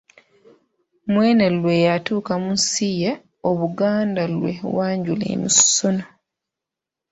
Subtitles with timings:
[1.11, 3.11] Mwene lwe yatuuka mu nsi ye,
[3.49, 6.03] Obuganda lwe bwanjula emisono.